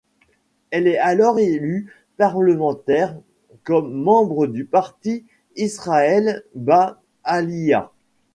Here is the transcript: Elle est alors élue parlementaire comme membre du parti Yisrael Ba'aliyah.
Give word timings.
Elle 0.71 0.87
est 0.87 0.97
alors 0.97 1.37
élue 1.37 1.93
parlementaire 2.17 3.15
comme 3.63 3.93
membre 3.93 4.47
du 4.47 4.65
parti 4.65 5.27
Yisrael 5.55 6.43
Ba'aliyah. 6.55 7.91